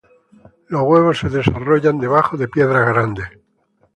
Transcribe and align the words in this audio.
Los 0.69 0.81
huevos 0.81 1.19
se 1.19 1.29
desarrollan 1.29 1.99
debajo 1.99 2.35
de 2.35 2.47
piedras 2.47 2.87
grandes. 2.87 3.27